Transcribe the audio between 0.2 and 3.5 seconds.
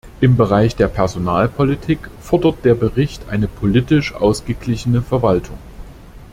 Bereich der Personalpolitik fordert der Bericht eine